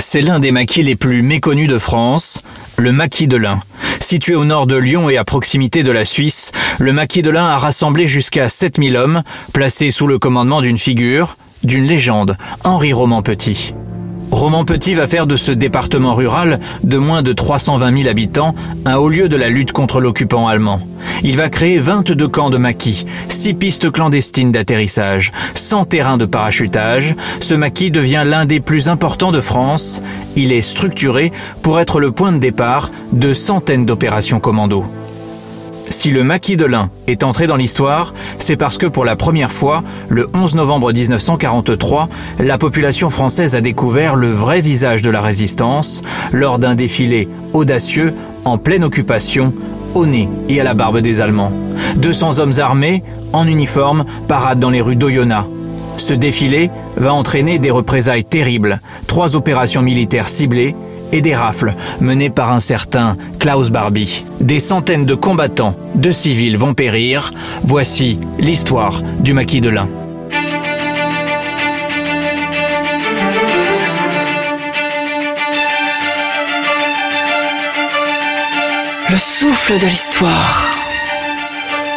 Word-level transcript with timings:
C'est 0.00 0.22
l'un 0.22 0.40
des 0.40 0.50
maquis 0.50 0.82
les 0.82 0.96
plus 0.96 1.20
méconnus 1.20 1.68
de 1.68 1.78
France, 1.78 2.42
le 2.78 2.90
maquis 2.90 3.28
de 3.28 3.36
l'Ain. 3.36 3.60
Situé 4.00 4.34
au 4.34 4.46
nord 4.46 4.66
de 4.66 4.74
Lyon 4.76 5.10
et 5.10 5.18
à 5.18 5.24
proximité 5.24 5.82
de 5.82 5.90
la 5.90 6.06
Suisse, 6.06 6.52
le 6.78 6.94
maquis 6.94 7.20
de 7.20 7.28
l'Ain 7.28 7.44
a 7.44 7.58
rassemblé 7.58 8.06
jusqu'à 8.06 8.48
7000 8.48 8.96
hommes, 8.96 9.22
placés 9.52 9.90
sous 9.90 10.06
le 10.06 10.18
commandement 10.18 10.62
d'une 10.62 10.78
figure, 10.78 11.36
d'une 11.64 11.86
légende, 11.86 12.38
Henri 12.64 12.94
Roman 12.94 13.20
Petit. 13.20 13.74
Roman 14.30 14.64
Petit 14.64 14.94
va 14.94 15.06
faire 15.06 15.26
de 15.26 15.36
ce 15.36 15.52
département 15.52 16.14
rural 16.14 16.60
de 16.84 16.98
moins 16.98 17.22
de 17.22 17.32
320 17.32 17.98
000 17.98 18.08
habitants 18.08 18.54
un 18.84 18.96
haut 18.96 19.08
lieu 19.08 19.28
de 19.28 19.36
la 19.36 19.48
lutte 19.48 19.72
contre 19.72 20.00
l'occupant 20.00 20.46
allemand. 20.46 20.80
Il 21.22 21.36
va 21.36 21.48
créer 21.48 21.78
22 21.78 22.28
camps 22.28 22.50
de 22.50 22.56
maquis, 22.56 23.04
6 23.28 23.54
pistes 23.54 23.90
clandestines 23.90 24.52
d'atterrissage, 24.52 25.32
100 25.54 25.86
terrains 25.86 26.18
de 26.18 26.26
parachutage. 26.26 27.14
Ce 27.40 27.54
maquis 27.54 27.90
devient 27.90 28.22
l'un 28.24 28.44
des 28.46 28.60
plus 28.60 28.88
importants 28.88 29.32
de 29.32 29.40
France. 29.40 30.00
Il 30.36 30.52
est 30.52 30.62
structuré 30.62 31.32
pour 31.62 31.80
être 31.80 32.00
le 32.00 32.12
point 32.12 32.32
de 32.32 32.38
départ 32.38 32.90
de 33.12 33.32
centaines 33.32 33.86
d'opérations 33.86 34.40
commando. 34.40 34.84
Si 35.90 36.12
le 36.12 36.22
maquis 36.22 36.56
de 36.56 36.64
l'Ain 36.64 36.88
est 37.08 37.24
entré 37.24 37.48
dans 37.48 37.56
l'histoire, 37.56 38.14
c'est 38.38 38.56
parce 38.56 38.78
que 38.78 38.86
pour 38.86 39.04
la 39.04 39.16
première 39.16 39.50
fois, 39.50 39.82
le 40.08 40.28
11 40.32 40.54
novembre 40.54 40.92
1943, 40.92 42.08
la 42.38 42.58
population 42.58 43.10
française 43.10 43.56
a 43.56 43.60
découvert 43.60 44.14
le 44.14 44.30
vrai 44.30 44.60
visage 44.60 45.02
de 45.02 45.10
la 45.10 45.20
résistance 45.20 46.02
lors 46.32 46.60
d'un 46.60 46.76
défilé 46.76 47.28
audacieux 47.52 48.12
en 48.44 48.56
pleine 48.56 48.84
occupation 48.84 49.52
au 49.94 50.06
nez 50.06 50.28
et 50.48 50.60
à 50.60 50.64
la 50.64 50.74
barbe 50.74 51.00
des 51.00 51.20
Allemands. 51.20 51.52
200 51.96 52.38
hommes 52.38 52.60
armés, 52.60 53.02
en 53.32 53.48
uniforme, 53.48 54.04
paradent 54.28 54.60
dans 54.60 54.70
les 54.70 54.80
rues 54.80 54.96
d'Oyonnax. 54.96 55.46
Ce 55.96 56.14
défilé 56.14 56.70
va 56.96 57.12
entraîner 57.12 57.58
des 57.58 57.70
représailles 57.70 58.24
terribles, 58.24 58.80
trois 59.08 59.34
opérations 59.34 59.82
militaires 59.82 60.28
ciblées, 60.28 60.74
et 61.12 61.20
des 61.20 61.34
rafles 61.34 61.74
menées 62.00 62.30
par 62.30 62.52
un 62.52 62.60
certain 62.60 63.16
Klaus 63.38 63.70
Barbie. 63.70 64.24
Des 64.40 64.60
centaines 64.60 65.06
de 65.06 65.14
combattants, 65.14 65.76
de 65.94 66.12
civils 66.12 66.56
vont 66.56 66.74
périr. 66.74 67.32
Voici 67.62 68.18
l'histoire 68.38 69.02
du 69.20 69.32
maquis 69.32 69.60
de 69.60 69.68
l'Ain. 69.70 69.88
Le 79.10 79.18
souffle 79.18 79.78
de 79.80 79.86
l'histoire. 79.86 80.68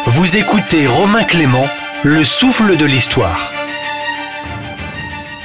Vous 0.06 0.36
écoutez 0.36 0.86
Romain 0.88 1.22
Clément, 1.22 1.68
le 2.02 2.24
souffle 2.24 2.76
de 2.76 2.84
l'histoire. 2.84 3.53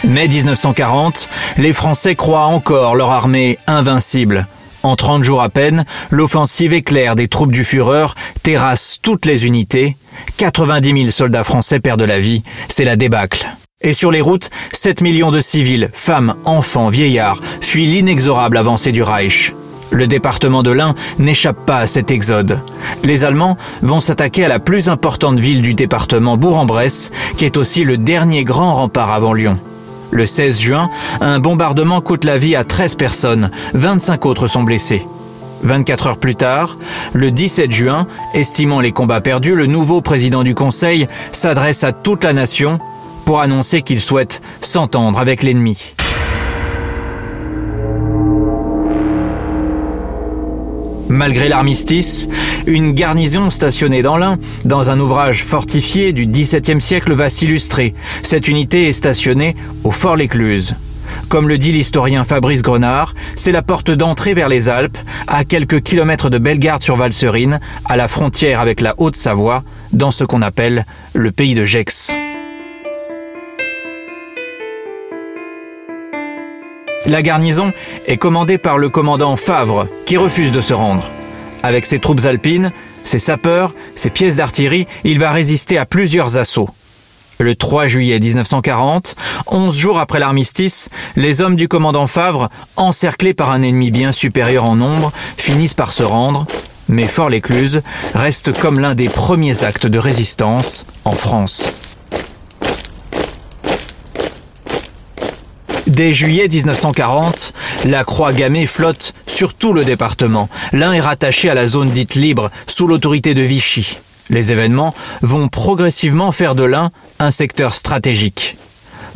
Mai 0.05 0.29
1940, 0.29 1.29
les 1.57 1.73
Français 1.73 2.15
croient 2.15 2.45
encore 2.45 2.95
leur 2.95 3.11
armée 3.11 3.57
invincible. 3.67 4.47
En 4.81 4.95
30 4.95 5.23
jours 5.23 5.41
à 5.41 5.49
peine, 5.49 5.85
l'offensive 6.09 6.73
éclair 6.73 7.15
des 7.15 7.27
troupes 7.27 7.51
du 7.51 7.65
Führer 7.65 8.07
terrasse 8.41 8.99
toutes 9.01 9.25
les 9.25 9.45
unités. 9.45 9.97
90 10.37 11.01
000 11.01 11.11
soldats 11.11 11.43
français 11.43 11.81
perdent 11.81 12.03
la 12.03 12.19
vie. 12.19 12.43
C'est 12.69 12.85
la 12.85 12.95
débâcle. 12.95 13.49
Et 13.81 13.91
sur 13.91 14.09
les 14.09 14.21
routes, 14.21 14.49
7 14.71 15.01
millions 15.01 15.31
de 15.31 15.41
civils, 15.41 15.89
femmes, 15.93 16.35
enfants, 16.45 16.87
vieillards, 16.87 17.41
fuient 17.59 17.85
l'inexorable 17.85 18.57
avancée 18.57 18.93
du 18.93 19.03
Reich. 19.03 19.53
Le 19.91 20.07
département 20.07 20.63
de 20.63 20.71
l'Ain 20.71 20.95
n'échappe 21.17 21.65
pas 21.65 21.79
à 21.79 21.87
cet 21.87 22.09
exode. 22.09 22.61
Les 23.03 23.25
Allemands 23.25 23.57
vont 23.81 23.99
s'attaquer 23.99 24.45
à 24.45 24.49
la 24.49 24.59
plus 24.59 24.87
importante 24.87 25.39
ville 25.39 25.61
du 25.61 25.73
département, 25.73 26.37
Bourg-en-Bresse, 26.37 27.11
qui 27.37 27.43
est 27.43 27.57
aussi 27.57 27.83
le 27.83 27.97
dernier 27.97 28.45
grand 28.45 28.73
rempart 28.73 29.11
avant 29.11 29.33
Lyon. 29.33 29.59
Le 30.11 30.25
16 30.25 30.59
juin, 30.59 30.89
un 31.21 31.39
bombardement 31.39 32.01
coûte 32.01 32.25
la 32.25 32.37
vie 32.37 32.55
à 32.55 32.63
13 32.63 32.95
personnes, 32.95 33.49
25 33.73 34.25
autres 34.25 34.47
sont 34.47 34.63
blessés. 34.63 35.05
24 35.63 36.07
heures 36.07 36.17
plus 36.17 36.35
tard, 36.35 36.77
le 37.13 37.31
17 37.31 37.71
juin, 37.71 38.07
estimant 38.33 38.79
les 38.79 38.91
combats 38.91 39.21
perdus, 39.21 39.55
le 39.55 39.65
nouveau 39.65 40.01
président 40.01 40.43
du 40.43 40.55
Conseil 40.55 41.07
s'adresse 41.31 41.83
à 41.83 41.91
toute 41.91 42.23
la 42.23 42.33
nation 42.33 42.79
pour 43.25 43.41
annoncer 43.41 43.81
qu'il 43.81 44.01
souhaite 44.01 44.41
s'entendre 44.61 45.19
avec 45.19 45.43
l'ennemi. 45.43 45.93
Malgré 51.09 51.49
l'armistice, 51.49 52.27
une 52.67 52.93
garnison 52.93 53.49
stationnée 53.49 54.03
dans 54.03 54.15
l'Ain, 54.15 54.37
dans 54.63 54.91
un 54.91 54.99
ouvrage 54.99 55.43
fortifié 55.43 56.13
du 56.13 56.27
XVIIe 56.27 56.79
siècle, 56.79 57.13
va 57.13 57.29
s'illustrer. 57.29 57.95
Cette 58.21 58.47
unité 58.47 58.87
est 58.87 58.93
stationnée 58.93 59.55
au 59.83 59.91
Fort 59.91 60.15
l'Écluse. 60.15 60.75
Comme 61.27 61.49
le 61.49 61.57
dit 61.57 61.71
l'historien 61.71 62.23
Fabrice 62.23 62.61
Grenard, 62.61 63.15
c'est 63.35 63.51
la 63.51 63.63
porte 63.63 63.89
d'entrée 63.89 64.35
vers 64.35 64.49
les 64.49 64.69
Alpes, 64.69 64.99
à 65.27 65.43
quelques 65.45 65.81
kilomètres 65.81 66.29
de 66.29 66.37
Bellegarde 66.37 66.83
sur 66.83 66.95
Valserine, 66.95 67.59
à 67.85 67.97
la 67.97 68.07
frontière 68.07 68.59
avec 68.59 68.79
la 68.79 68.93
Haute-Savoie, 68.99 69.63
dans 69.91 70.11
ce 70.11 70.23
qu'on 70.23 70.43
appelle 70.43 70.83
le 71.13 71.31
pays 71.31 71.55
de 71.55 71.65
Gex. 71.65 72.13
La 77.09 77.23
garnison 77.23 77.73
est 78.05 78.17
commandée 78.17 78.59
par 78.59 78.77
le 78.77 78.89
commandant 78.89 79.35
Favre, 79.35 79.87
qui 80.05 80.15
refuse 80.15 80.51
de 80.51 80.61
se 80.61 80.75
rendre. 80.75 81.09
Avec 81.63 81.87
ses 81.87 81.97
troupes 81.97 82.23
alpines, 82.25 82.71
ses 83.03 83.17
sapeurs, 83.17 83.73
ses 83.95 84.11
pièces 84.11 84.35
d'artillerie, 84.35 84.85
il 85.03 85.17
va 85.17 85.31
résister 85.31 85.79
à 85.79 85.87
plusieurs 85.87 86.37
assauts. 86.37 86.69
Le 87.39 87.55
3 87.55 87.87
juillet 87.87 88.19
1940, 88.19 89.15
11 89.47 89.75
jours 89.75 89.99
après 89.99 90.19
l'armistice, 90.19 90.89
les 91.15 91.41
hommes 91.41 91.55
du 91.55 91.67
commandant 91.67 92.05
Favre, 92.05 92.49
encerclés 92.75 93.33
par 93.33 93.49
un 93.49 93.63
ennemi 93.63 93.89
bien 93.89 94.11
supérieur 94.11 94.65
en 94.65 94.75
nombre, 94.75 95.11
finissent 95.35 95.73
par 95.73 95.91
se 95.93 96.03
rendre, 96.03 96.45
mais 96.89 97.07
Fort-l'Écluse 97.07 97.81
reste 98.13 98.55
comme 98.59 98.79
l'un 98.79 98.93
des 98.93 99.09
premiers 99.09 99.63
actes 99.63 99.87
de 99.87 99.97
résistance 99.97 100.85
en 101.05 101.11
France. 101.11 101.73
Dès 105.99 106.13
juillet 106.13 106.47
1940, 106.47 107.51
la 107.83 108.05
croix 108.05 108.31
gammée 108.31 108.65
flotte 108.65 109.11
sur 109.27 109.53
tout 109.53 109.73
le 109.73 109.83
département. 109.83 110.47
L'un 110.71 110.93
est 110.93 111.01
rattaché 111.01 111.49
à 111.49 111.53
la 111.53 111.67
zone 111.67 111.89
dite 111.89 112.15
libre, 112.15 112.49
sous 112.67 112.87
l'autorité 112.87 113.33
de 113.33 113.41
Vichy. 113.41 113.99
Les 114.29 114.53
événements 114.53 114.95
vont 115.21 115.49
progressivement 115.49 116.31
faire 116.31 116.55
de 116.55 116.63
l'un 116.63 116.91
un 117.19 117.31
secteur 117.31 117.73
stratégique. 117.73 118.55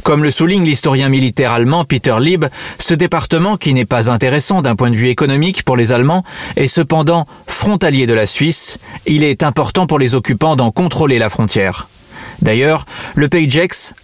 Comme 0.04 0.24
le 0.24 0.30
souligne 0.30 0.66
l'historien 0.66 1.08
militaire 1.08 1.54
allemand 1.54 1.86
Peter 1.86 2.18
Lieb, 2.20 2.44
ce 2.80 2.94
département, 2.94 3.56
qui 3.56 3.74
n'est 3.74 3.86
pas 3.86 4.12
intéressant 4.12 4.62
d'un 4.62 4.76
point 4.76 4.92
de 4.92 4.98
vue 4.98 5.08
économique 5.08 5.64
pour 5.64 5.78
les 5.78 5.94
Allemands, 5.94 6.26
est 6.58 6.68
cependant 6.68 7.28
frontalier 7.48 8.08
de 8.08 8.14
la 8.14 8.26
Suisse. 8.26 8.78
Il 9.06 9.24
est 9.24 9.44
important 9.44 9.88
pour 9.88 10.00
les 10.00 10.16
occupants 10.16 10.58
d'en 10.58 10.72
contrôler 10.72 11.18
la 11.18 11.30
frontière. 11.30 11.88
D'ailleurs, 12.42 12.86
le 13.16 13.28
pays 13.28 13.50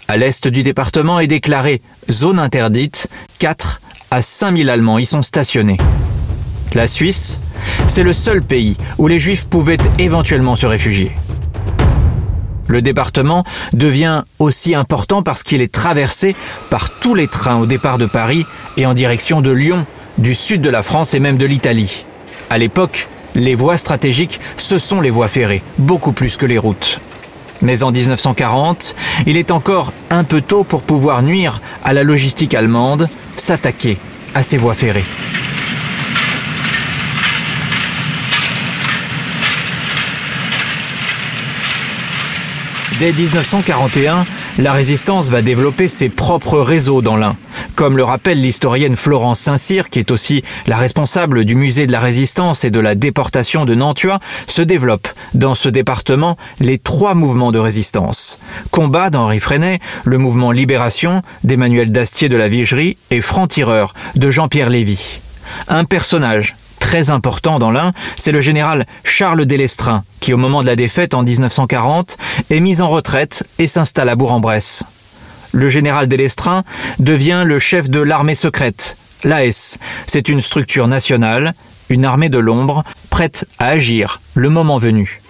à 0.08 0.18
l'est 0.18 0.48
du 0.48 0.64
département, 0.64 1.20
est 1.20 1.28
déclaré 1.28 1.82
zone 2.10 2.40
interdite. 2.40 3.08
4 3.40 3.82
à 4.12 4.22
5000 4.22 4.70
Allemands 4.70 5.00
y 5.00 5.06
sont 5.06 5.22
stationnés. 5.22 5.78
La 6.74 6.88
Suisse, 6.88 7.40
c'est 7.88 8.04
le 8.04 8.14
seul 8.14 8.42
pays 8.42 8.78
où 8.98 9.08
les 9.08 9.20
Juifs 9.20 9.48
pouvaient 9.48 9.78
éventuellement 9.98 10.56
se 10.56 10.66
réfugier. 10.66 11.12
Le 12.68 12.84
département 12.84 13.44
devient 13.74 14.24
aussi 14.38 14.76
important 14.76 15.24
parce 15.24 15.42
qu'il 15.42 15.62
est 15.62 15.74
traversé 15.74 16.36
par 16.70 16.92
tous 16.92 17.16
les 17.16 17.28
trains 17.28 17.58
au 17.58 17.66
départ 17.66 17.98
de 17.98 18.06
Paris 18.06 18.46
et 18.78 18.86
en 18.86 18.94
direction 18.94 19.42
de 19.42 19.50
Lyon, 19.50 19.88
du 20.20 20.36
sud 20.36 20.62
de 20.62 20.70
la 20.70 20.84
France 20.84 21.16
et 21.16 21.20
même 21.20 21.40
de 21.40 21.46
l'Italie. 21.46 22.06
À 22.52 22.60
l'époque, 22.60 23.10
les 23.34 23.56
voies 23.56 23.78
stratégiques, 23.78 24.40
ce 24.58 24.78
sont 24.78 25.02
les 25.02 25.10
voies 25.10 25.28
ferrées, 25.28 25.64
beaucoup 25.80 26.14
plus 26.14 26.38
que 26.38 26.46
les 26.46 26.60
routes. 26.60 27.00
Mais 27.62 27.84
en 27.84 27.92
1940, 27.92 28.96
il 29.26 29.38
est 29.38 29.52
encore 29.52 29.92
un 30.10 30.24
peu 30.24 30.42
tôt 30.42 30.64
pour 30.64 30.84
pouvoir 30.84 31.22
nuire 31.22 31.62
à 31.84 31.94
la 31.94 32.04
logistique 32.04 32.54
allemande, 32.54 33.10
s'attaquer 33.36 33.98
à 34.34 34.44
ces 34.44 34.58
voies 34.58 34.74
ferrées. 34.74 35.06
Dès 43.00 43.14
1941, 43.14 44.26
la 44.60 44.74
résistance 44.74 45.30
va 45.30 45.42
développer 45.42 45.88
ses 45.88 46.10
propres 46.10 46.60
réseaux 46.60 47.02
dans 47.02 47.16
l'Ain. 47.16 47.38
Comme 47.76 47.96
le 47.96 48.04
rappelle 48.04 48.42
l'historienne 48.42 48.98
Florence 48.98 49.40
Saint-Cyr, 49.40 49.90
qui 49.90 50.00
est 50.00 50.12
aussi 50.12 50.44
la 50.68 50.76
responsable 50.76 51.46
du 51.46 51.56
musée 51.56 51.88
de 51.88 51.94
la 51.94 52.02
résistance 52.02 52.66
et 52.66 52.70
de 52.70 52.82
la 52.82 52.94
déportation 52.94 53.64
de 53.64 53.74
Nantua, 53.74 54.20
se 54.48 54.62
développent 54.62 55.08
dans 55.34 55.56
ce 55.56 55.70
département 55.70 56.36
les 56.60 56.78
trois 56.78 57.14
mouvements 57.14 57.54
de 57.54 57.60
résistance. 57.60 58.38
Combat 58.70 59.10
d'Henri 59.10 59.40
Freinet, 59.40 59.80
le 60.04 60.18
mouvement 60.18 60.52
Libération 60.52 61.22
d'Emmanuel 61.46 61.94
Dastier 61.94 62.28
de 62.28 62.36
la 62.36 62.50
Vigerie 62.50 62.98
et 63.12 63.22
Franc-Tireur 63.22 63.94
de 64.16 64.30
Jean-Pierre 64.30 64.70
Lévy. 64.70 65.22
Un 65.70 65.86
personnage 65.86 66.58
très 66.90 67.12
important 67.12 67.60
dans 67.60 67.70
l'un, 67.70 67.92
c'est 68.16 68.32
le 68.32 68.42
général 68.42 68.88
Charles 69.04 69.46
Délestrin, 69.46 70.04
qui 70.22 70.34
au 70.34 70.38
moment 70.38 70.64
de 70.64 70.66
la 70.66 70.76
défaite 70.76 71.14
en 71.14 71.22
1940 71.22 72.18
est 72.50 72.60
mis 72.60 72.82
en 72.82 72.90
retraite 72.90 73.44
et 73.60 73.68
s'installe 73.68 74.10
à 74.10 74.16
Bourg-en-Bresse. 74.16 74.86
Le 75.52 75.70
général 75.70 76.08
Délestrin 76.08 76.64
devient 76.98 77.44
le 77.46 77.60
chef 77.60 77.92
de 77.92 78.00
l'armée 78.00 78.34
secrète, 78.34 78.98
L'AS, 79.24 79.78
c'est 80.08 80.30
une 80.30 80.42
structure 80.42 80.88
nationale, 80.88 81.54
une 81.90 82.06
armée 82.06 82.30
de 82.30 82.40
l'ombre, 82.40 82.84
prête 83.12 83.46
à 83.60 83.68
agir 83.68 84.20
le 84.34 84.50
moment 84.50 84.80
venu. 84.80 85.22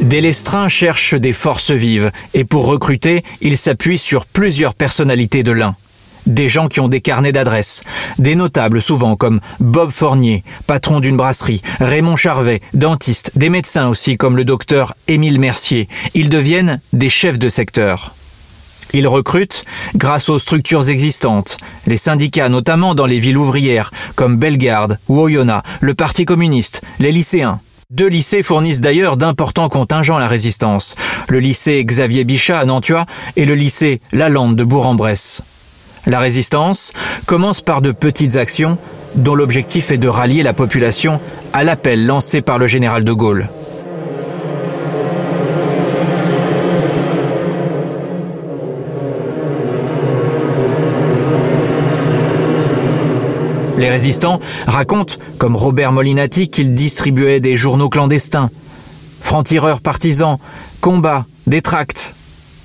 Délestrin 0.00 0.68
cherche 0.68 1.12
des 1.12 1.34
forces 1.34 1.72
vives 1.72 2.10
et 2.32 2.46
pour 2.46 2.64
recruter, 2.64 3.22
il 3.42 3.58
s'appuie 3.58 3.98
sur 3.98 4.24
plusieurs 4.24 4.72
personnalités 4.72 5.42
de 5.42 5.52
l'Ain. 5.52 5.76
Des 6.28 6.50
gens 6.50 6.68
qui 6.68 6.80
ont 6.80 6.88
des 6.88 7.00
carnets 7.00 7.32
d'adresses, 7.32 7.82
des 8.18 8.34
notables 8.34 8.82
souvent 8.82 9.16
comme 9.16 9.40
Bob 9.60 9.90
Fournier, 9.90 10.44
patron 10.66 11.00
d'une 11.00 11.16
brasserie, 11.16 11.62
Raymond 11.80 12.16
Charvet, 12.16 12.60
dentiste, 12.74 13.32
des 13.34 13.48
médecins 13.48 13.88
aussi 13.88 14.18
comme 14.18 14.36
le 14.36 14.44
docteur 14.44 14.94
Émile 15.08 15.40
Mercier. 15.40 15.88
Ils 16.12 16.28
deviennent 16.28 16.82
des 16.92 17.08
chefs 17.08 17.38
de 17.38 17.48
secteur. 17.48 18.14
Ils 18.92 19.08
recrutent 19.08 19.64
grâce 19.96 20.28
aux 20.28 20.38
structures 20.38 20.90
existantes, 20.90 21.56
les 21.86 21.96
syndicats 21.96 22.50
notamment 22.50 22.94
dans 22.94 23.06
les 23.06 23.20
villes 23.20 23.38
ouvrières 23.38 23.90
comme 24.14 24.36
Bellegarde 24.36 24.98
ou 25.08 25.20
Oyonnax, 25.20 25.66
le 25.80 25.94
Parti 25.94 26.26
communiste, 26.26 26.82
les 26.98 27.10
lycéens. 27.10 27.60
Deux 27.90 28.08
lycées 28.08 28.42
fournissent 28.42 28.82
d'ailleurs 28.82 29.16
d'importants 29.16 29.70
contingents 29.70 30.18
à 30.18 30.20
la 30.20 30.28
résistance, 30.28 30.94
le 31.28 31.40
lycée 31.40 31.82
Xavier 31.82 32.24
Bichat 32.24 32.58
à 32.58 32.66
Nantua 32.66 33.06
et 33.36 33.46
le 33.46 33.54
lycée 33.54 34.02
Lalande 34.12 34.56
de 34.56 34.64
Bourg-en-Bresse. 34.64 35.42
La 36.06 36.20
résistance 36.20 36.92
commence 37.26 37.60
par 37.60 37.82
de 37.82 37.92
petites 37.92 38.36
actions 38.36 38.78
dont 39.14 39.34
l'objectif 39.34 39.90
est 39.90 39.98
de 39.98 40.08
rallier 40.08 40.42
la 40.42 40.52
population 40.52 41.20
à 41.52 41.64
l'appel 41.64 42.06
lancé 42.06 42.40
par 42.40 42.58
le 42.58 42.66
général 42.66 43.04
de 43.04 43.12
Gaulle. 43.12 43.48
Les 53.78 53.90
résistants 53.90 54.40
racontent, 54.66 55.14
comme 55.38 55.54
Robert 55.54 55.92
Molinati, 55.92 56.48
qu'ils 56.48 56.74
distribuaient 56.74 57.38
des 57.38 57.54
journaux 57.54 57.88
clandestins, 57.88 58.50
francs-tireurs 59.20 59.80
partisans, 59.80 60.38
combats, 60.80 61.26
des 61.46 61.62
tracts. 61.62 62.14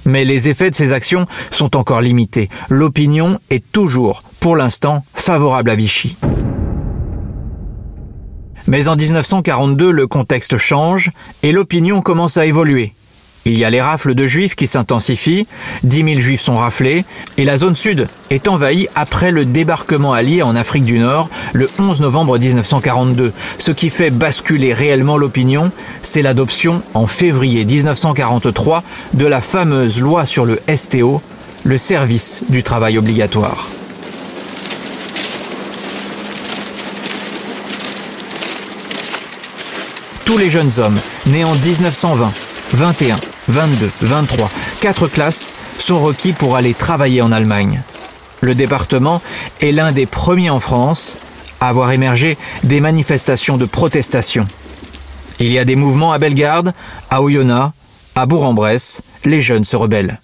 Mais 0.05 0.25
les 0.25 0.49
effets 0.49 0.69
de 0.69 0.75
ces 0.75 0.93
actions 0.93 1.25
sont 1.49 1.75
encore 1.77 2.01
limités. 2.01 2.49
L'opinion 2.69 3.39
est 3.49 3.63
toujours, 3.71 4.21
pour 4.39 4.55
l'instant, 4.55 5.05
favorable 5.13 5.69
à 5.69 5.75
Vichy. 5.75 6.17
Mais 8.67 8.87
en 8.87 8.95
1942, 8.95 9.91
le 9.91 10.07
contexte 10.07 10.57
change 10.57 11.11
et 11.41 11.51
l'opinion 11.51 12.01
commence 12.01 12.37
à 12.37 12.45
évoluer. 12.45 12.93
Il 13.45 13.57
y 13.57 13.65
a 13.65 13.69
les 13.69 13.81
rafles 13.81 14.15
de 14.15 14.25
juifs 14.25 14.55
qui 14.55 14.67
s'intensifient, 14.67 15.47
10 15.83 16.03
000 16.03 16.21
juifs 16.21 16.41
sont 16.41 16.55
raflés, 16.55 17.03
et 17.37 17.43
la 17.43 17.57
zone 17.57 17.75
sud 17.75 18.07
est 18.29 18.47
envahie 18.47 18.87
après 18.95 19.31
le 19.31 19.43
débarquement 19.43 20.13
allié 20.13 20.41
en 20.41 20.55
Afrique 20.55 20.85
du 20.85 20.97
Nord 20.97 21.27
le 21.51 21.69
11 21.77 21.99
novembre 21.99 22.39
1942. 22.39 23.33
Ce 23.57 23.71
qui 23.71 23.89
fait 23.89 24.11
basculer 24.11 24.73
réellement 24.73 25.17
l'opinion, 25.17 25.71
c'est 26.01 26.21
l'adoption 26.21 26.81
en 26.93 27.05
février 27.05 27.65
1943 27.65 28.81
de 29.13 29.25
la 29.25 29.41
fameuse 29.41 29.99
loi 29.99 30.25
sur 30.25 30.45
le 30.45 30.61
STO, 30.73 31.21
le 31.65 31.77
service 31.77 32.43
du 32.47 32.63
travail 32.63 32.97
obligatoire. 32.97 33.67
Tous 40.23 40.37
les 40.37 40.49
jeunes 40.49 40.71
hommes 40.79 40.99
nés 41.25 41.43
en 41.43 41.55
1920, 41.55 42.33
21, 42.73 43.19
22, 43.53 43.91
23, 44.01 44.49
quatre 44.81 45.07
classes 45.07 45.53
sont 45.77 46.01
requis 46.01 46.33
pour 46.33 46.55
aller 46.55 46.73
travailler 46.73 47.21
en 47.21 47.31
Allemagne. 47.31 47.83
Le 48.41 48.55
département 48.55 49.21
est 49.61 49.71
l'un 49.71 49.91
des 49.91 50.07
premiers 50.07 50.49
en 50.49 50.59
France 50.59 51.17
à 51.61 51.69
avoir 51.69 51.91
émergé 51.91 52.35
des 52.63 52.81
manifestations 52.81 53.57
de 53.57 53.65
protestation. 53.65 54.47
Il 55.39 55.51
y 55.51 55.59
a 55.59 55.65
des 55.65 55.75
mouvements 55.75 56.13
à 56.13 56.17
Bellegarde, 56.17 56.73
à 57.11 57.21
Oyonnax, 57.21 57.73
à 58.15 58.25
Bourg-en-Bresse, 58.25 59.03
les 59.23 59.39
jeunes 59.39 59.65
se 59.65 59.75
rebellent. 59.75 60.19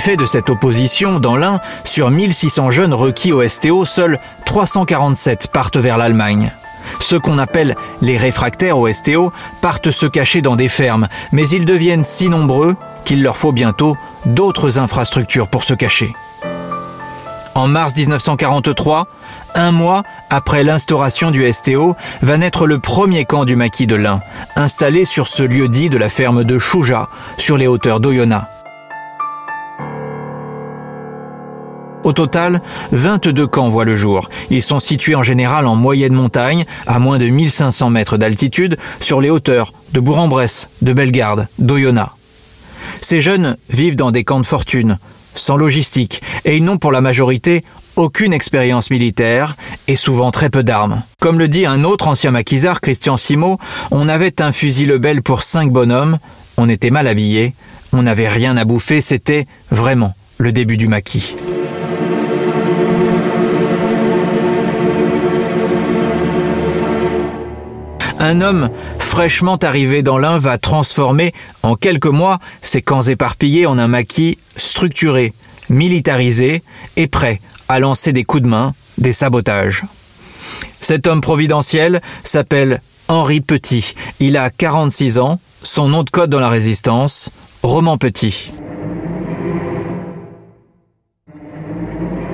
Fait 0.00 0.16
de 0.16 0.26
cette 0.26 0.48
opposition, 0.48 1.20
dans 1.20 1.36
l'Ain, 1.36 1.60
sur 1.84 2.10
1600 2.10 2.70
jeunes 2.70 2.94
requis 2.94 3.32
au 3.32 3.46
STO, 3.46 3.84
seuls 3.84 4.18
347 4.46 5.48
partent 5.52 5.76
vers 5.76 5.98
l'Allemagne. 5.98 6.52
Ceux 7.00 7.20
qu'on 7.20 7.38
appelle 7.38 7.76
les 8.00 8.16
réfractaires 8.16 8.78
au 8.78 8.90
STO 8.90 9.30
partent 9.60 9.90
se 9.90 10.06
cacher 10.06 10.40
dans 10.40 10.56
des 10.56 10.68
fermes, 10.68 11.06
mais 11.32 11.46
ils 11.48 11.66
deviennent 11.66 12.02
si 12.02 12.30
nombreux 12.30 12.74
qu'il 13.04 13.22
leur 13.22 13.36
faut 13.36 13.52
bientôt 13.52 13.96
d'autres 14.24 14.78
infrastructures 14.78 15.48
pour 15.48 15.64
se 15.64 15.74
cacher. 15.74 16.14
En 17.54 17.66
mars 17.66 17.94
1943, 17.94 19.04
un 19.54 19.70
mois 19.70 20.02
après 20.30 20.64
l'instauration 20.64 21.30
du 21.30 21.52
STO, 21.52 21.94
va 22.22 22.38
naître 22.38 22.66
le 22.66 22.78
premier 22.78 23.26
camp 23.26 23.44
du 23.44 23.54
maquis 23.54 23.86
de 23.86 23.96
l'Ain, 23.96 24.22
installé 24.56 25.04
sur 25.04 25.26
ce 25.26 25.42
lieu 25.42 25.68
dit 25.68 25.90
de 25.90 25.98
la 25.98 26.08
ferme 26.08 26.42
de 26.44 26.58
Chouja, 26.58 27.08
sur 27.36 27.58
les 27.58 27.66
hauteurs 27.66 28.00
d'Oyonnax. 28.00 28.59
Au 32.02 32.12
total, 32.12 32.60
22 32.92 33.46
camps 33.46 33.68
voient 33.68 33.84
le 33.84 33.94
jour. 33.96 34.30
Ils 34.48 34.62
sont 34.62 34.78
situés 34.78 35.14
en 35.14 35.22
général 35.22 35.66
en 35.66 35.76
moyenne 35.76 36.14
montagne, 36.14 36.64
à 36.86 36.98
moins 36.98 37.18
de 37.18 37.28
1500 37.28 37.90
mètres 37.90 38.16
d'altitude, 38.16 38.78
sur 39.00 39.20
les 39.20 39.28
hauteurs 39.28 39.72
de 39.92 40.00
Bourg-en-Bresse, 40.00 40.70
de 40.80 40.92
Bellegarde, 40.92 41.46
d'Oyonnax. 41.58 42.10
Ces 43.02 43.20
jeunes 43.20 43.56
vivent 43.68 43.96
dans 43.96 44.10
des 44.10 44.24
camps 44.24 44.40
de 44.40 44.46
fortune, 44.46 44.98
sans 45.34 45.56
logistique, 45.56 46.22
et 46.44 46.56
ils 46.56 46.64
n'ont 46.64 46.78
pour 46.78 46.92
la 46.92 47.00
majorité 47.02 47.62
aucune 47.96 48.32
expérience 48.32 48.90
militaire 48.90 49.56
et 49.86 49.96
souvent 49.96 50.30
très 50.30 50.48
peu 50.48 50.62
d'armes. 50.62 51.02
Comme 51.20 51.38
le 51.38 51.48
dit 51.48 51.66
un 51.66 51.84
autre 51.84 52.08
ancien 52.08 52.30
maquisard, 52.30 52.80
Christian 52.80 53.18
Simo, 53.18 53.58
on 53.90 54.08
avait 54.08 54.40
un 54.40 54.52
fusil 54.52 54.86
Lebel 54.86 55.22
pour 55.22 55.42
cinq 55.42 55.70
bonhommes, 55.70 56.18
on 56.56 56.68
était 56.68 56.90
mal 56.90 57.06
habillés, 57.06 57.54
on 57.92 58.02
n'avait 58.02 58.28
rien 58.28 58.56
à 58.56 58.64
bouffer, 58.64 59.00
c'était 59.00 59.44
vraiment 59.70 60.14
le 60.38 60.52
début 60.52 60.78
du 60.78 60.88
maquis. 60.88 61.34
Un 68.20 68.42
homme 68.42 68.70
fraîchement 68.98 69.56
arrivé 69.56 70.02
dans 70.02 70.18
l'Ain 70.18 70.38
va 70.38 70.58
transformer 70.58 71.32
en 71.62 71.74
quelques 71.74 72.06
mois 72.06 72.38
ces 72.60 72.82
camps 72.82 73.02
éparpillés 73.02 73.66
en 73.66 73.78
un 73.78 73.88
maquis 73.88 74.38
structuré, 74.56 75.32
militarisé 75.68 76.62
et 76.96 77.06
prêt 77.06 77.40
à 77.68 77.80
lancer 77.80 78.12
des 78.12 78.24
coups 78.24 78.42
de 78.42 78.48
main, 78.48 78.74
des 78.98 79.12
sabotages. 79.12 79.84
Cet 80.80 81.06
homme 81.06 81.20
providentiel 81.20 82.00
s'appelle 82.22 82.82
Henri 83.08 83.40
Petit. 83.40 83.94
Il 84.20 84.36
a 84.36 84.50
46 84.50 85.18
ans, 85.18 85.40
son 85.62 85.88
nom 85.88 86.02
de 86.02 86.10
code 86.10 86.30
dans 86.30 86.40
la 86.40 86.48
résistance, 86.48 87.30
Roman 87.62 87.96
Petit. 87.96 88.52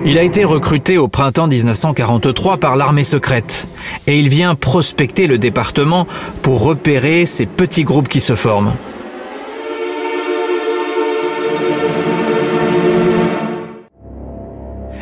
Il 0.08 0.18
a 0.18 0.22
été 0.22 0.44
recruté 0.44 0.98
au 0.98 1.08
printemps 1.08 1.48
1943 1.48 2.58
par 2.58 2.76
l'armée 2.76 3.02
secrète 3.02 3.66
et 4.06 4.16
il 4.16 4.28
vient 4.28 4.54
prospecter 4.54 5.26
le 5.26 5.36
département 5.36 6.06
pour 6.42 6.62
repérer 6.62 7.26
ces 7.26 7.44
petits 7.44 7.82
groupes 7.82 8.08
qui 8.08 8.20
se 8.20 8.36
forment. 8.36 8.72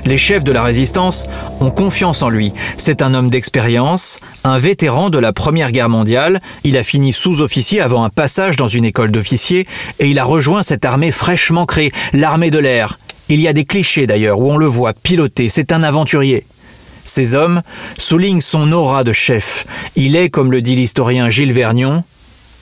Les 0.07 0.17
chefs 0.17 0.43
de 0.43 0.53
la 0.53 0.63
résistance 0.63 1.27
ont 1.61 1.71
confiance 1.71 2.23
en 2.23 2.31
lui. 2.31 2.55
C'est 2.79 3.03
un 3.03 3.13
homme 3.13 3.29
d'expérience, 3.29 4.21
un 4.43 4.57
vétéran 4.57 5.11
de 5.11 5.19
la 5.19 5.35
Première 5.35 5.73
Guerre 5.73 5.91
mondiale. 5.91 6.41
Il 6.63 6.79
a 6.79 6.83
fini 6.83 7.13
sous-officier 7.13 7.83
avant 7.83 8.05
un 8.05 8.11
passage 8.11 8.57
dans 8.57 8.69
une 8.69 8.87
école 8.87 9.11
d'officiers 9.11 9.67
et 9.99 10.09
il 10.09 10.19
a 10.19 10.25
rejoint 10.25 10.63
cette 10.63 10.87
armée 10.87 11.11
fraîchement 11.11 11.67
créée, 11.67 11.93
l'armée 12.15 12.51
de 12.51 12.59
l'air, 12.59 12.99
il 13.29 13.41
y 13.41 13.49
a 13.49 13.53
des 13.53 13.65
clichés 13.65 14.07
d'ailleurs 14.07 14.39
où 14.39 14.51
on 14.51 14.57
le 14.57 14.67
voit 14.67 14.93
piloter, 14.93 15.49
c'est 15.49 15.73
un 15.73 15.83
aventurier. 15.83 16.47
Ces 17.05 17.35
hommes 17.35 17.61
soulignent 17.99 18.41
son 18.41 18.73
aura 18.73 19.05
de 19.05 19.13
chef. 19.13 19.67
Il 19.95 20.17
est, 20.17 20.31
comme 20.31 20.51
le 20.51 20.63
dit 20.63 20.75
l'historien 20.75 21.29
Gilles 21.29 21.53
Vergnon, 21.53 22.03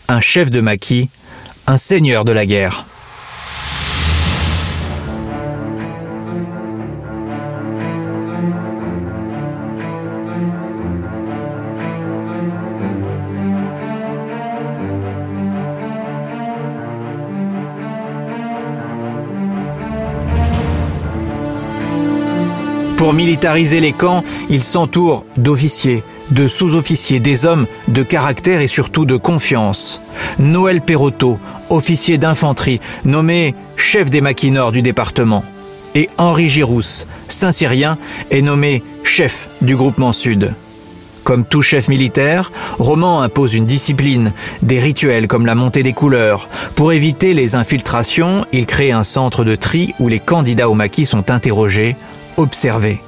un 0.08 0.20
chef 0.20 0.50
de 0.50 0.60
maquis, 0.60 1.08
un 1.66 1.76
seigneur 1.76 2.24
de 2.24 2.32
la 2.32 2.44
guerre. 2.44 2.86
Pour 23.12 23.18
militariser 23.18 23.80
les 23.80 23.92
camps, 23.92 24.24
il 24.48 24.62
s'entoure 24.62 25.26
d'officiers, 25.36 26.02
de 26.30 26.46
sous-officiers, 26.46 27.20
des 27.20 27.44
hommes 27.44 27.66
de 27.88 28.02
caractère 28.02 28.62
et 28.62 28.66
surtout 28.66 29.04
de 29.04 29.16
confiance. 29.16 30.00
Noël 30.38 30.80
Perrotto, 30.80 31.36
officier 31.68 32.16
d'infanterie, 32.16 32.80
nommé 33.04 33.54
chef 33.76 34.08
des 34.08 34.22
maquis 34.22 34.50
nord 34.50 34.72
du 34.72 34.80
département. 34.80 35.44
Et 35.94 36.08
Henri 36.16 36.48
Girousse, 36.48 37.06
Saint-Cyrien, 37.28 37.98
est 38.30 38.40
nommé 38.40 38.82
chef 39.04 39.50
du 39.60 39.76
groupement 39.76 40.12
sud. 40.12 40.50
Comme 41.22 41.44
tout 41.44 41.60
chef 41.60 41.88
militaire, 41.88 42.50
Roman 42.78 43.20
impose 43.20 43.52
une 43.52 43.66
discipline, 43.66 44.32
des 44.62 44.80
rituels 44.80 45.28
comme 45.28 45.44
la 45.44 45.54
montée 45.54 45.82
des 45.82 45.92
couleurs. 45.92 46.48
Pour 46.76 46.94
éviter 46.94 47.34
les 47.34 47.56
infiltrations, 47.56 48.46
il 48.54 48.64
crée 48.64 48.90
un 48.90 49.04
centre 49.04 49.44
de 49.44 49.54
tri 49.54 49.94
où 49.98 50.08
les 50.08 50.18
candidats 50.18 50.70
au 50.70 50.74
maquis 50.74 51.04
sont 51.04 51.30
interrogés, 51.30 51.94
observés. 52.36 53.00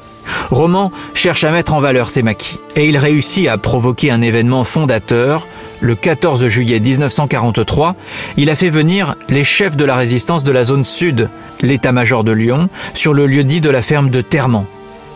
Roman 0.51 0.91
cherche 1.15 1.45
à 1.45 1.51
mettre 1.51 1.75
en 1.75 1.81
valeur 1.81 2.11
ses 2.11 2.23
maquis 2.23 2.61
et 2.77 2.89
il 2.89 2.97
réussit 2.97 3.49
à 3.49 3.59
provoquer 3.59 4.11
un 4.11 4.23
événement 4.23 4.65
fondateur. 4.65 5.47
Le 5.81 5.95
14 5.95 6.47
juillet 6.49 6.81
1943, 6.81 7.95
il 8.37 8.51
a 8.51 8.55
fait 8.55 8.71
venir 8.71 9.17
les 9.29 9.45
chefs 9.45 9.77
de 9.77 9.85
la 9.85 9.97
résistance 9.97 10.45
de 10.45 10.53
la 10.53 10.65
zone 10.65 10.85
sud, 10.85 11.29
l'état-major 11.61 12.25
de 12.25 12.33
Lyon, 12.33 12.69
sur 12.95 13.13
le 13.13 13.27
lieu 13.27 13.45
dit 13.45 13.61
de 13.61 13.71
la 13.71 13.83
ferme 13.83 14.11
de 14.11 14.21
Termant. 14.21 14.67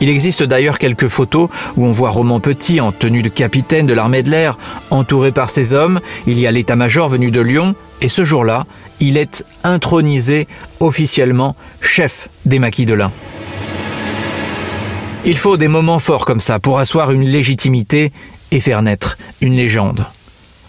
Il 0.01 0.09
existe 0.09 0.45
d'ailleurs 0.45 0.79
quelques 0.79 1.09
photos 1.09 1.49
où 1.77 1.85
on 1.85 1.93
voit 1.93 2.11
Roman 2.11 2.39
Petit 2.39 2.81
en 2.81 2.93
tenue 2.93 3.23
de 3.23 3.29
capitaine 3.29 3.87
de 3.87 3.95
l'armée 3.95 4.23
de 4.23 4.31
l'air, 4.31 4.57
entouré 4.91 5.33
par 5.33 5.51
ses 5.51 5.75
hommes. 5.75 6.01
Il 6.27 6.39
y 6.39 6.47
a 6.47 6.53
l'état-major 6.53 7.09
venu 7.09 7.31
de 7.31 7.41
Lyon 7.41 7.75
et 8.01 8.09
ce 8.09 8.23
jour-là, 8.23 8.65
il 9.01 9.17
est 9.17 9.45
intronisé 9.65 10.47
officiellement 10.79 11.57
chef 11.81 12.29
des 12.45 12.61
maquis 12.61 12.87
de 12.87 12.95
l'Ain. 12.95 13.11
Il 15.25 15.37
faut 15.37 15.57
des 15.57 15.69
moments 15.69 15.99
forts 15.99 16.25
comme 16.25 16.41
ça 16.41 16.59
pour 16.59 16.79
asseoir 16.79 17.11
une 17.11 17.25
légitimité 17.25 18.13
et 18.51 18.61
faire 18.61 18.83
naître 18.83 19.19
une 19.41 19.55
légende. 19.55 20.07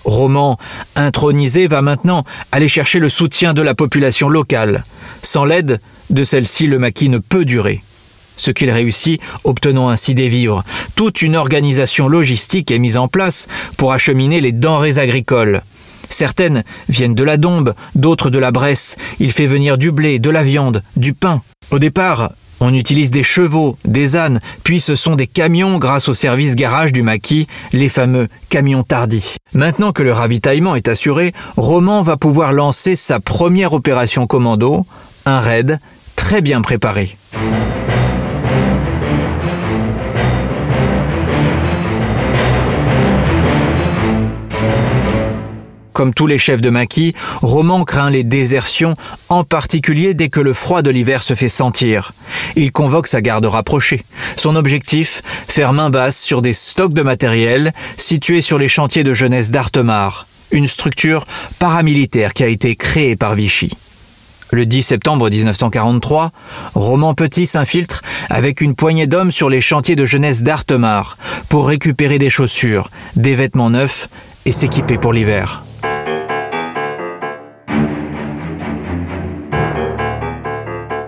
Roman 0.04 0.58
intronisé 0.96 1.68
va 1.68 1.82
maintenant 1.82 2.24
aller 2.52 2.68
chercher 2.68 3.00
le 3.00 3.10
soutien 3.10 3.54
de 3.54 3.62
la 3.62 3.76
population 3.76 4.28
locale. 4.28 4.84
Sans 5.22 5.46
l'aide 5.46 5.80
de 6.10 6.24
celle-ci, 6.24 6.68
le 6.68 6.80
maquis 6.80 7.10
ne 7.10 7.20
peut 7.20 7.46
durer. 7.46 7.82
Ce 8.38 8.52
qu'il 8.52 8.72
réussit, 8.72 9.22
obtenant 9.44 9.90
ainsi 9.90 10.16
des 10.16 10.30
vivres. 10.30 10.64
Toute 10.96 11.22
une 11.22 11.36
organisation 11.36 12.08
logistique 12.08 12.72
est 12.72 12.80
mise 12.80 12.98
en 12.98 13.08
place 13.08 13.48
pour 13.78 13.92
acheminer 13.92 14.40
les 14.40 14.54
denrées 14.54 14.98
agricoles. 14.98 15.62
Certaines 16.10 16.64
viennent 16.88 17.16
de 17.16 17.24
la 17.24 17.38
Dombe, 17.38 17.76
d'autres 17.96 18.30
de 18.30 18.40
la 18.40 18.52
Bresse. 18.52 18.98
Il 19.20 19.32
fait 19.32 19.46
venir 19.46 19.78
du 19.78 19.92
blé, 19.92 20.20
de 20.20 20.30
la 20.30 20.42
viande, 20.42 20.84
du 20.96 21.14
pain. 21.14 21.42
Au 21.72 21.80
départ, 21.80 22.32
on 22.60 22.74
utilise 22.74 23.12
des 23.12 23.24
chevaux, 23.24 23.78
des 23.86 24.16
ânes, 24.16 24.40
puis 24.64 24.80
ce 24.80 24.96
sont 24.96 25.16
des 25.16 25.28
camions 25.28 25.78
grâce 25.78 26.10
au 26.10 26.14
service 26.14 26.56
garage 26.56 26.94
du 26.94 27.04
maquis, 27.04 27.48
les 27.74 27.90
fameux 27.90 28.28
camions 28.50 28.84
tardis. 28.84 29.38
Maintenant 29.54 29.92
que 29.92 30.04
le 30.04 30.12
ravitaillement 30.12 30.76
est 30.76 30.88
assuré, 30.88 31.34
Roman 31.58 32.02
va 32.02 32.18
pouvoir 32.18 32.52
lancer 32.52 32.96
sa 32.96 33.20
première 33.20 33.74
opération 33.74 34.28
commando, 34.28 34.86
un 35.26 35.40
raid 35.40 35.80
très 36.16 36.42
bien 36.42 36.62
préparé. 36.62 37.18
Comme 46.00 46.14
tous 46.14 46.28
les 46.28 46.38
chefs 46.38 46.62
de 46.62 46.70
maquis, 46.70 47.14
Roman 47.42 47.84
craint 47.84 48.10
les 48.10 48.24
désertions, 48.24 48.94
en 49.28 49.44
particulier 49.44 50.14
dès 50.14 50.30
que 50.30 50.40
le 50.40 50.54
froid 50.54 50.82
de 50.82 50.90
l'hiver 50.90 51.22
se 51.22 51.36
fait 51.36 51.50
sentir. 51.50 52.14
Il 52.56 52.72
convoque 52.72 53.08
sa 53.08 53.20
garde 53.20 53.44
rapprochée. 53.44 54.06
Son 54.38 54.56
objectif, 54.56 55.22
faire 55.50 55.74
main 55.74 55.90
basse 55.90 56.18
sur 56.18 56.42
des 56.42 56.54
stocks 56.54 56.94
de 56.94 57.02
matériel 57.02 57.74
situés 57.98 58.40
sur 58.40 58.58
les 58.58 58.70
chantiers 58.70 59.04
de 59.04 59.14
jeunesse 59.14 59.52
d'Artemar, 59.52 60.26
une 60.52 60.68
structure 60.68 61.26
paramilitaire 61.60 62.34
qui 62.34 62.46
a 62.46 62.48
été 62.48 62.78
créée 62.78 63.18
par 63.18 63.36
Vichy. 63.36 63.70
Le 64.52 64.66
10 64.66 64.84
septembre 64.84 65.30
1943, 65.30 66.32
Roman 66.76 67.14
Petit 67.14 67.46
s'infiltre 67.46 68.00
avec 68.30 68.62
une 68.62 68.74
poignée 68.74 69.08
d'hommes 69.08 69.34
sur 69.34 69.50
les 69.50 69.60
chantiers 69.60 69.98
de 69.98 70.06
jeunesse 70.06 70.44
d'Artemar 70.44 71.18
pour 71.50 71.68
récupérer 71.68 72.20
des 72.20 72.30
chaussures, 72.30 72.90
des 73.18 73.36
vêtements 73.36 73.70
neufs 73.70 74.08
et 74.46 74.54
s'équiper 74.54 74.98
pour 74.98 75.12
l'hiver. 75.12 75.64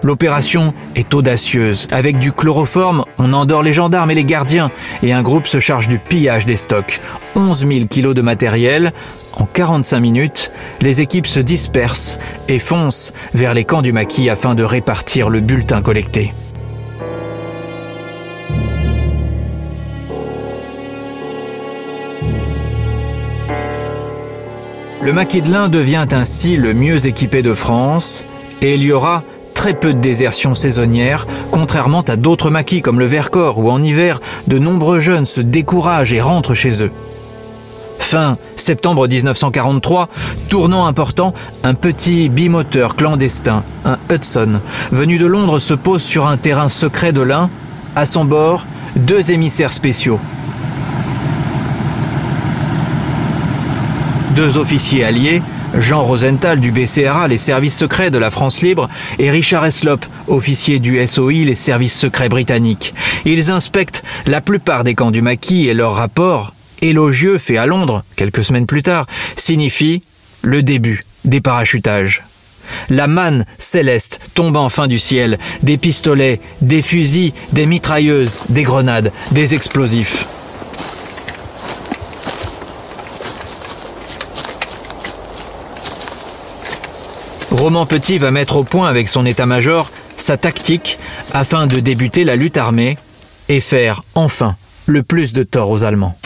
L'opération 0.03 0.73
est 0.95 1.13
audacieuse. 1.13 1.87
Avec 1.91 2.17
du 2.17 2.31
chloroforme, 2.31 3.05
on 3.19 3.33
endort 3.33 3.61
les 3.61 3.73
gendarmes 3.73 4.11
et 4.11 4.15
les 4.15 4.25
gardiens 4.25 4.71
et 5.03 5.13
un 5.13 5.21
groupe 5.21 5.45
se 5.45 5.59
charge 5.59 5.87
du 5.87 5.99
pillage 5.99 6.45
des 6.45 6.55
stocks. 6.55 6.99
11 7.35 7.67
000 7.67 7.85
kilos 7.87 8.15
de 8.15 8.21
matériel. 8.21 8.91
En 9.33 9.45
45 9.45 9.99
minutes, 9.99 10.51
les 10.81 11.01
équipes 11.01 11.27
se 11.27 11.39
dispersent 11.39 12.19
et 12.47 12.59
foncent 12.59 13.13
vers 13.33 13.53
les 13.53 13.63
camps 13.63 13.81
du 13.81 13.93
maquis 13.93 14.29
afin 14.29 14.55
de 14.55 14.63
répartir 14.63 15.29
le 15.29 15.39
bulletin 15.39 15.81
collecté. 15.81 16.33
Le 25.03 25.13
maquis 25.13 25.41
de 25.41 25.51
l'Ain 25.51 25.67
devient 25.67 26.05
ainsi 26.11 26.57
le 26.57 26.75
mieux 26.75 27.07
équipé 27.07 27.41
de 27.41 27.55
France 27.55 28.23
et 28.61 28.75
il 28.75 28.83
y 28.83 28.91
aura 28.91 29.23
très 29.61 29.75
peu 29.75 29.93
de 29.93 29.99
désertion 29.99 30.55
saisonnière, 30.55 31.27
contrairement 31.51 32.01
à 32.01 32.15
d'autres 32.15 32.49
maquis 32.49 32.81
comme 32.81 32.97
le 32.97 33.05
Vercors 33.05 33.59
où 33.59 33.69
en 33.69 33.83
hiver, 33.83 34.19
de 34.47 34.57
nombreux 34.57 34.97
jeunes 34.97 35.27
se 35.27 35.39
découragent 35.39 36.13
et 36.13 36.19
rentrent 36.19 36.55
chez 36.55 36.83
eux. 36.83 36.89
Fin 37.99 38.39
septembre 38.55 39.07
1943, 39.07 40.09
tournant 40.49 40.87
important, 40.87 41.35
un 41.63 41.75
petit 41.75 42.27
bimoteur 42.27 42.95
clandestin, 42.95 43.63
un 43.85 43.99
Hudson, 44.11 44.61
venu 44.91 45.19
de 45.19 45.27
Londres 45.27 45.59
se 45.59 45.75
pose 45.75 46.01
sur 46.01 46.25
un 46.25 46.37
terrain 46.37 46.67
secret 46.67 47.13
de 47.13 47.21
l'Ain. 47.21 47.51
À 47.95 48.07
son 48.07 48.25
bord, 48.25 48.65
deux 48.95 49.29
émissaires 49.29 49.73
spéciaux. 49.73 50.19
Deux 54.35 54.57
officiers 54.57 55.03
alliés, 55.03 55.43
Jean 55.77 56.03
Rosenthal 56.03 56.59
du 56.59 56.71
BCRA, 56.71 57.27
les 57.27 57.37
services 57.37 57.77
secrets 57.77 58.11
de 58.11 58.17
la 58.17 58.29
France 58.29 58.61
libre, 58.61 58.89
et 59.19 59.29
Richard 59.29 59.65
Eslop, 59.65 60.05
officier 60.27 60.79
du 60.79 61.05
SOI, 61.05 61.45
les 61.45 61.55
services 61.55 61.97
secrets 61.97 62.29
britanniques. 62.29 62.93
Ils 63.25 63.51
inspectent 63.51 64.03
la 64.25 64.41
plupart 64.41 64.83
des 64.83 64.95
camps 64.95 65.11
du 65.11 65.21
maquis 65.21 65.67
et 65.67 65.73
leur 65.73 65.93
rapport, 65.93 66.53
élogieux 66.81 67.37
fait 67.37 67.57
à 67.57 67.65
Londres, 67.65 68.03
quelques 68.15 68.43
semaines 68.43 68.65
plus 68.65 68.83
tard, 68.83 69.05
signifie 69.35 70.01
le 70.41 70.63
début 70.63 71.05
des 71.25 71.41
parachutages. 71.41 72.23
La 72.89 73.07
manne 73.07 73.45
céleste 73.57 74.21
tombe 74.33 74.55
enfin 74.55 74.87
du 74.87 74.99
ciel, 74.99 75.37
des 75.63 75.77
pistolets, 75.77 76.39
des 76.61 76.81
fusils, 76.81 77.33
des 77.51 77.65
mitrailleuses, 77.65 78.39
des 78.49 78.63
grenades, 78.63 79.11
des 79.31 79.55
explosifs. 79.55 80.27
Roman 87.61 87.85
Petit 87.85 88.17
va 88.17 88.31
mettre 88.31 88.57
au 88.57 88.63
point 88.63 88.87
avec 88.87 89.07
son 89.07 89.23
état-major 89.23 89.91
sa 90.17 90.35
tactique 90.35 90.97
afin 91.31 91.67
de 91.67 91.79
débuter 91.79 92.23
la 92.23 92.35
lutte 92.35 92.57
armée 92.57 92.97
et 93.49 93.59
faire 93.59 94.01
enfin 94.15 94.55
le 94.87 95.03
plus 95.03 95.31
de 95.31 95.43
tort 95.43 95.69
aux 95.69 95.83
Allemands. 95.83 96.17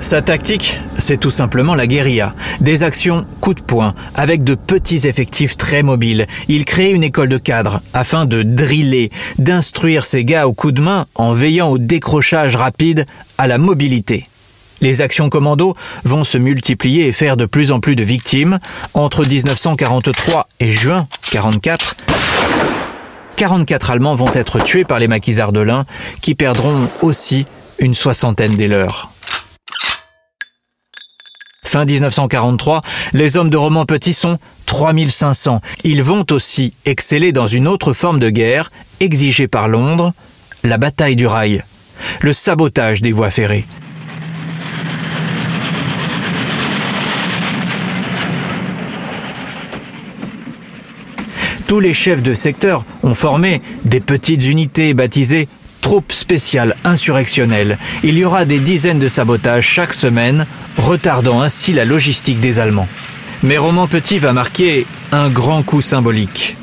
Sa 0.00 0.22
tactique, 0.22 0.80
c'est 0.96 1.20
tout 1.20 1.30
simplement 1.30 1.74
la 1.74 1.86
guérilla. 1.86 2.34
Des 2.62 2.84
actions 2.84 3.26
coup 3.42 3.52
de 3.52 3.60
poing, 3.60 3.92
avec 4.14 4.44
de 4.44 4.54
petits 4.54 5.06
effectifs 5.06 5.58
très 5.58 5.82
mobiles. 5.82 6.26
Il 6.48 6.64
crée 6.64 6.90
une 6.90 7.04
école 7.04 7.28
de 7.28 7.36
cadres 7.36 7.82
afin 7.92 8.24
de 8.24 8.42
driller, 8.42 9.10
d'instruire 9.38 10.06
ses 10.06 10.24
gars 10.24 10.48
au 10.48 10.54
coup 10.54 10.72
de 10.72 10.80
main 10.80 11.04
en 11.16 11.34
veillant 11.34 11.68
au 11.68 11.76
décrochage 11.76 12.56
rapide, 12.56 13.04
à 13.36 13.46
la 13.46 13.58
mobilité. 13.58 14.24
Les 14.82 15.00
actions 15.00 15.30
commando 15.30 15.76
vont 16.04 16.24
se 16.24 16.36
multiplier 16.36 17.06
et 17.06 17.12
faire 17.12 17.36
de 17.36 17.46
plus 17.46 17.70
en 17.70 17.78
plus 17.78 17.94
de 17.94 18.02
victimes. 18.02 18.58
Entre 18.94 19.24
1943 19.24 20.48
et 20.58 20.72
juin 20.72 21.06
44, 21.30 21.96
44 23.36 23.90
Allemands 23.92 24.16
vont 24.16 24.34
être 24.34 24.58
tués 24.58 24.84
par 24.84 24.98
les 24.98 25.06
maquisards 25.06 25.52
de 25.52 25.60
l'Ain, 25.60 25.86
qui 26.20 26.34
perdront 26.34 26.88
aussi 27.00 27.46
une 27.78 27.94
soixantaine 27.94 28.56
des 28.56 28.66
leurs. 28.66 29.12
Fin 31.64 31.84
1943, 31.84 32.82
les 33.12 33.36
hommes 33.36 33.50
de 33.50 33.56
Roman 33.56 33.86
Petit 33.86 34.14
sont 34.14 34.38
3500. 34.66 35.60
Ils 35.84 36.02
vont 36.02 36.26
aussi 36.32 36.74
exceller 36.86 37.30
dans 37.30 37.46
une 37.46 37.68
autre 37.68 37.92
forme 37.92 38.18
de 38.18 38.30
guerre 38.30 38.72
exigée 38.98 39.46
par 39.46 39.68
Londres, 39.68 40.12
la 40.64 40.76
bataille 40.76 41.16
du 41.16 41.28
rail, 41.28 41.62
le 42.20 42.32
sabotage 42.32 43.00
des 43.00 43.12
voies 43.12 43.30
ferrées. 43.30 43.64
Tous 51.66 51.80
les 51.80 51.92
chefs 51.92 52.22
de 52.22 52.34
secteur 52.34 52.84
ont 53.02 53.14
formé 53.14 53.62
des 53.84 54.00
petites 54.00 54.44
unités 54.44 54.94
baptisées 54.94 55.48
troupe 55.82 56.12
spéciale 56.12 56.74
insurrectionnelle. 56.84 57.76
Il 58.02 58.16
y 58.16 58.24
aura 58.24 58.46
des 58.46 58.60
dizaines 58.60 58.98
de 58.98 59.08
sabotages 59.08 59.66
chaque 59.66 59.92
semaine, 59.92 60.46
retardant 60.78 61.42
ainsi 61.42 61.74
la 61.74 61.84
logistique 61.84 62.40
des 62.40 62.58
Allemands. 62.60 62.88
Mais 63.42 63.58
Roman 63.58 63.88
Petit 63.88 64.18
va 64.18 64.32
marquer 64.32 64.86
un 65.10 65.28
grand 65.28 65.62
coup 65.62 65.82
symbolique. 65.82 66.56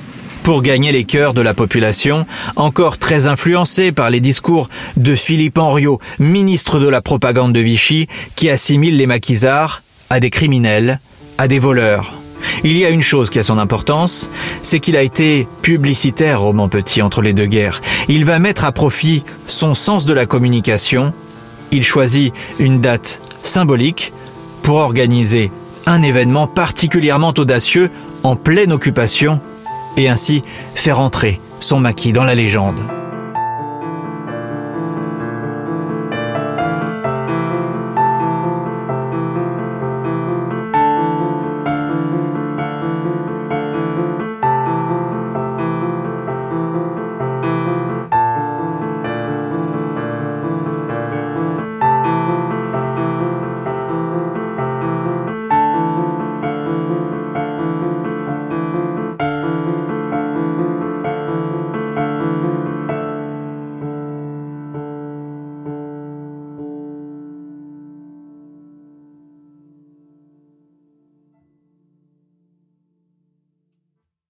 Pour 0.43 0.63
gagner 0.63 0.91
les 0.91 1.03
cœurs 1.03 1.35
de 1.35 1.41
la 1.41 1.53
population, 1.53 2.25
encore 2.55 2.97
très 2.97 3.27
influencée 3.27 3.91
par 3.91 4.09
les 4.09 4.21
discours 4.21 4.69
de 4.97 5.13
Philippe 5.13 5.59
Henriot, 5.59 5.99
ministre 6.17 6.79
de 6.79 6.87
la 6.87 7.01
propagande 7.01 7.53
de 7.53 7.59
Vichy, 7.59 8.07
qui 8.35 8.49
assimile 8.49 8.97
les 8.97 9.05
maquisards 9.05 9.83
à 10.09 10.19
des 10.19 10.31
criminels, 10.31 10.97
à 11.37 11.47
des 11.47 11.59
voleurs. 11.59 12.18
Il 12.63 12.77
y 12.77 12.85
a 12.85 12.89
une 12.89 13.01
chose 13.01 13.29
qui 13.29 13.39
a 13.39 13.43
son 13.43 13.57
importance, 13.57 14.29
c'est 14.61 14.79
qu'il 14.79 14.97
a 14.97 15.01
été 15.01 15.47
publicitaire 15.61 16.41
Roman 16.41 16.69
Petit 16.69 17.01
entre 17.01 17.21
les 17.21 17.33
deux 17.33 17.45
guerres. 17.45 17.81
Il 18.07 18.25
va 18.25 18.39
mettre 18.39 18.65
à 18.65 18.71
profit 18.71 19.23
son 19.47 19.73
sens 19.73 20.05
de 20.05 20.13
la 20.13 20.25
communication. 20.25 21.13
Il 21.71 21.83
choisit 21.83 22.33
une 22.59 22.81
date 22.81 23.21
symbolique 23.43 24.13
pour 24.63 24.77
organiser 24.77 25.51
un 25.85 26.03
événement 26.03 26.47
particulièrement 26.47 27.33
audacieux 27.37 27.89
en 28.23 28.35
pleine 28.35 28.71
occupation 28.71 29.39
et 29.97 30.07
ainsi 30.07 30.43
faire 30.75 30.99
entrer 30.99 31.39
son 31.59 31.79
maquis 31.79 32.13
dans 32.13 32.23
la 32.23 32.35
légende. 32.35 32.98